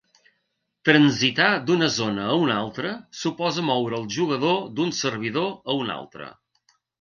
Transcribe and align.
Transitar 0.87 1.49
d'una 1.67 1.89
zona 1.97 2.23
a 2.29 2.37
una 2.45 2.55
altra 2.61 2.93
suposa 3.19 3.67
moure 3.69 3.99
al 3.99 4.09
jugador 4.17 4.57
d'un 4.81 4.95
servidor 5.03 5.53
a 5.53 5.77
un 5.85 5.95
altre. 5.99 6.33